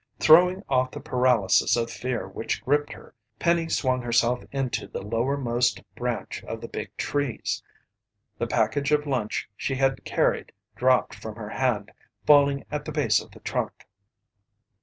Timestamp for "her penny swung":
2.93-4.01